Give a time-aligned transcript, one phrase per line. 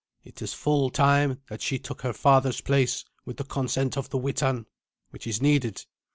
[0.23, 4.17] It is full time that she took her father's place with the consent of the
[4.17, 4.65] Witan,
[5.11, 5.85] which is needed."